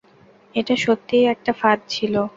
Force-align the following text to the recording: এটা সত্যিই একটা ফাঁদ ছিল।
এটা 0.55 0.75
সত্যিই 0.77 1.29
একটা 1.33 1.51
ফাঁদ 1.53 1.79
ছিল। 1.89 2.13